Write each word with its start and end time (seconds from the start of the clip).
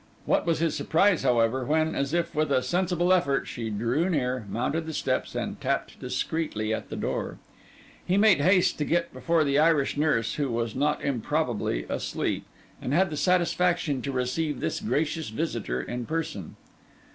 What 0.25 0.47
was 0.47 0.57
his 0.57 0.73
surprise, 0.73 1.21
however, 1.21 1.63
when, 1.63 1.93
as 1.93 2.11
if 2.11 2.33
with 2.33 2.51
a 2.51 2.63
sensible 2.63 3.13
effort, 3.13 3.47
she 3.47 3.69
drew 3.69 4.09
near, 4.09 4.47
mounted 4.49 4.87
the 4.87 4.93
steps 4.95 5.35
and 5.35 5.61
tapped 5.61 5.99
discreetly 5.99 6.73
at 6.73 6.89
the 6.89 6.95
door! 6.95 7.37
He 8.03 8.17
made 8.17 8.41
haste 8.41 8.79
to 8.79 8.83
get 8.83 9.13
before 9.13 9.43
the 9.43 9.59
Irish 9.59 9.97
nurse, 9.97 10.33
who 10.33 10.49
was 10.49 10.73
not 10.73 11.03
improbably 11.03 11.83
asleep, 11.83 12.47
and 12.81 12.95
had 12.95 13.11
the 13.11 13.15
satisfaction 13.15 14.01
to 14.01 14.11
receive 14.11 14.59
this 14.59 14.79
gracious 14.79 15.29
visitor 15.29 15.79
in 15.83 16.07
person. 16.07 16.55